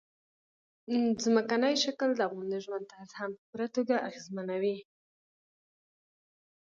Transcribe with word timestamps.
ځمکنی 1.23 1.73
شکل 1.83 2.09
د 2.15 2.21
افغانانو 2.27 2.51
د 2.51 2.55
ژوند 2.65 2.83
طرز 2.91 3.11
هم 3.19 3.31
په 3.37 3.41
پوره 3.49 3.67
توګه 3.75 3.95
اغېزمنوي. 4.07 4.77